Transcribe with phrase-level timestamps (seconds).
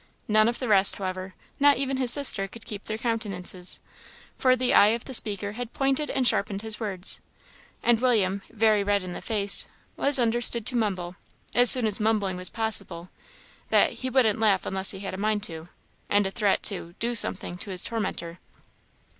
[0.27, 3.79] None of the rest, however, not even his sister, could keep their countenances,
[4.35, 7.21] for the eye of the speaker had pointed and sharpened his words;
[7.83, 9.67] and William, very red in the face,
[9.97, 11.17] was understood to mumble,
[11.53, 13.11] as soon as mumbling was possible,
[13.69, 15.69] that "he wouldn't laugh unless he had a mind to,"
[16.09, 18.39] and a threat to "do something" to his tormentor.